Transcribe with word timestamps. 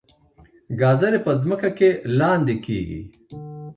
ګازرې 0.79 1.19
په 1.25 1.31
ځمکه 1.41 1.69
کې 1.77 1.89
لاندې 2.19 2.55
کیږي 2.65 3.01